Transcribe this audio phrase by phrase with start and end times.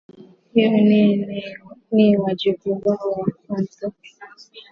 [0.53, 0.81] hiyo ni
[1.15, 1.43] ni
[1.91, 3.91] ni wajibu wao wa kwanza